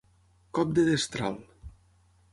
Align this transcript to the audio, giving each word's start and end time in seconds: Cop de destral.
Cop 0.59 0.71
de 0.79 0.87
destral. 0.89 1.39